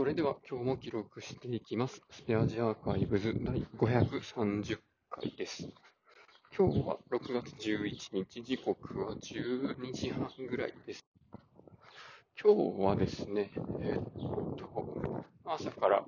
[0.00, 2.00] それでは今日も記録していきます。
[2.08, 4.78] スペアジアーカイブズ第530
[5.10, 5.68] 回です。
[6.56, 11.04] 今日は6月11日、時刻は12時半ぐらいです。
[12.42, 13.50] 今日はですね、
[13.82, 16.06] えーっと、朝から、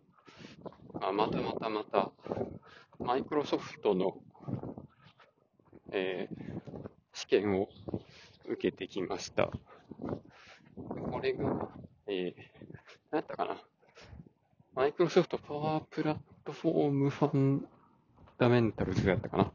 [1.02, 2.12] あまたまたまた、
[2.98, 4.16] マイクロソフトの、
[5.93, 6.62] えー
[7.14, 7.68] 試験を
[8.48, 9.50] 受けてきました。
[11.11, 11.68] これが、
[12.06, 12.34] えー、
[13.11, 13.71] 何やったかな？
[14.82, 17.64] マイクロソフトパワープラットフォームファン
[18.36, 19.53] ダメンタルズやったかな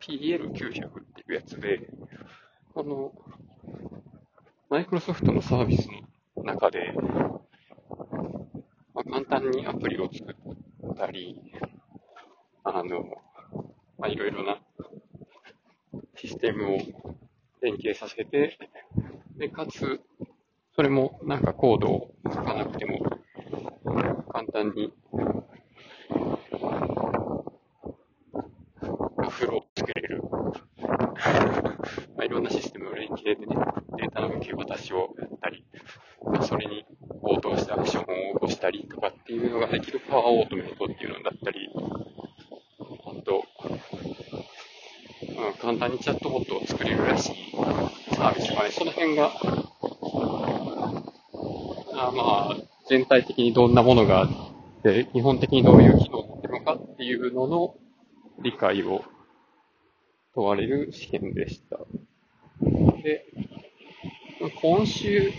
[0.00, 1.90] ?PL900 っていうやつで、
[2.72, 3.12] この、
[4.70, 5.90] マイクロソフトのサービス
[6.34, 6.94] の中で、
[8.94, 10.34] まあ、簡単にアプリを作
[10.92, 11.52] ったり、
[12.64, 13.04] あの、
[13.98, 14.62] まあ、いろいろな
[16.16, 16.78] システムを
[17.60, 18.58] 連携させて、
[19.36, 20.00] で、かつ、
[20.74, 23.17] それもなんかコードを書かなくても
[24.38, 24.92] 簡単に
[29.30, 30.22] フローを作れる。
[32.16, 33.56] まあ、いろんなシステムの連携でね、
[33.96, 35.64] データの受け渡しをやったり、
[36.22, 36.86] まあ、それに
[37.20, 43.42] 応答したアクションを起こしたりとかっていうのができるパワーオートメイトっていうのだったり、あと、
[45.22, 47.34] うん、簡単にチャットボットを作れるらしい
[48.14, 49.32] サービスとかね、その辺が、
[51.94, 54.28] あまあ、全体的にどんなものがあっ
[54.82, 57.74] て、基本的にどういう機能を持ってるのかっていうのの
[58.42, 59.04] 理解を
[60.34, 61.78] 問われる試験でした。
[63.02, 63.26] で、
[64.62, 65.32] 今週、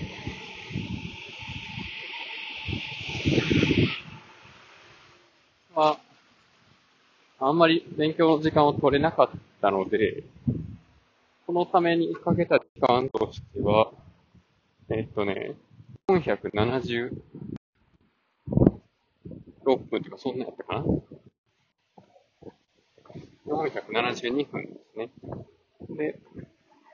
[5.80, 5.98] は、
[7.40, 9.30] あんまり勉強の時間を取れなかっ
[9.62, 10.24] たので、
[11.48, 13.92] このためにかけた時間としては、
[14.90, 15.56] えっとね、
[16.10, 17.12] 476
[19.92, 20.86] 分とか、そんなやったかな
[23.46, 25.12] ?472 分ですね。
[25.96, 26.20] で、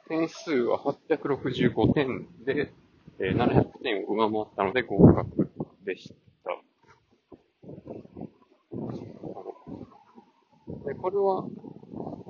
[0.09, 2.73] 点数は865点で、
[3.19, 5.49] えー700点を上回ったので合格
[5.85, 6.51] でした。
[10.85, 11.45] で、これは、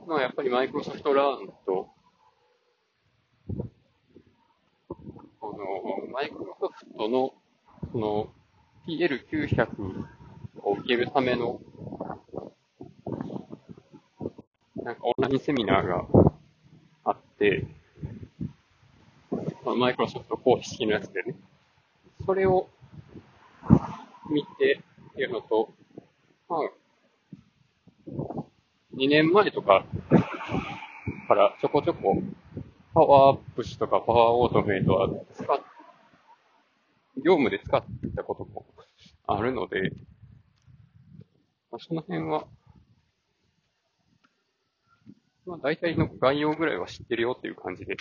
[0.08, 1.90] まあやっぱりマイクロソフトラーンと、
[5.40, 7.34] この、マイクロソフトの、
[7.92, 8.30] その、
[8.88, 10.06] PL900
[10.64, 11.60] を受けるための、
[14.78, 16.06] なんかオンラインセミナーが
[17.04, 17.68] あって、
[19.66, 21.36] マイクロソフト公式のやつでね、
[22.26, 22.70] それを
[24.30, 24.80] 見て
[25.12, 25.74] っていうのと、
[26.48, 26.60] まあ、
[28.96, 29.84] 2年前とか
[31.28, 32.24] からちょこちょこ
[32.94, 35.60] パワーアップスとかパワーオートメイトは使っ、
[37.18, 38.66] 業務で使ってたことも
[39.28, 39.92] あるので、
[41.72, 42.46] まあ、その辺は、
[45.46, 47.96] まあ大体の概要ぐらいは知ってるよっていう感じで、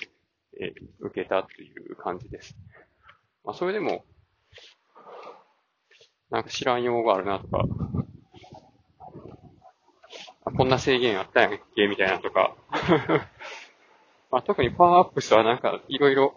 [0.61, 2.57] えー受けたっていう感じです。
[3.45, 4.05] まあそれでも、
[6.31, 7.65] なんか知らん用語があるなとか、
[10.45, 12.55] こんな制限あったやんけ、みたいなとか。
[14.31, 16.35] まあ、特にパワーアップスはなんかいろいろ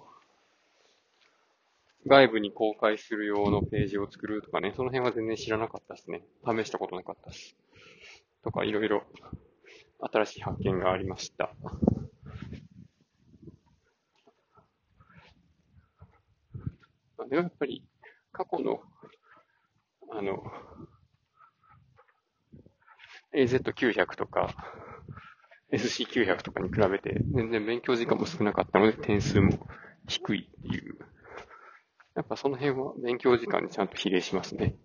[2.08, 6.24] 外部に公開する用のページを作るとかね、その辺は全然知らなかったですね。
[6.46, 7.56] 試したことなかったです。
[8.44, 9.04] とかいろいろ
[10.00, 11.52] 新しい発見がありました。
[17.18, 17.84] あ、でもやっぱり
[18.32, 18.80] 過去の
[20.12, 20.44] あの、
[23.34, 24.56] AZ900 とか、
[25.72, 29.68] SC900 とかに比べて、全然勉強時間も少なかったので、点数も
[30.08, 30.98] 低いっていう。
[32.18, 34.76] やっぱその辺は勉強時間にちゃんと比例しますね。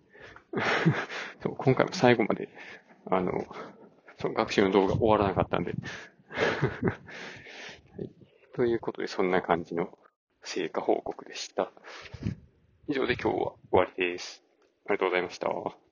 [1.41, 2.47] そう今回も最後まで、
[3.09, 3.47] あの、
[4.19, 5.73] その学習の動画終わらなかったんで。
[6.37, 8.09] はい、
[8.55, 9.97] ということで、そんな感じの
[10.43, 11.71] 成果報告でした。
[12.87, 14.43] 以上で今日は終わりです。
[14.85, 15.82] ありがとうございました。